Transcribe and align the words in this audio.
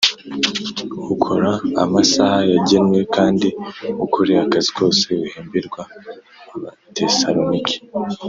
ukora 1.13 1.51
amasaha 1.83 2.39
yagenwe 2.53 2.99
kandi 3.15 3.47
ukore 4.05 4.33
akazi 4.45 4.69
kose 4.77 5.05
uhemberwa 5.25 5.81
Abatesalonike 6.55 7.75